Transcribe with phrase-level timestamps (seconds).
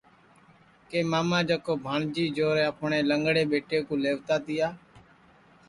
[0.89, 4.67] کہ ماما جکو بھانجی جورے اپٹؔے لنگڑے ٻیٹے کُو لئیوتا تیا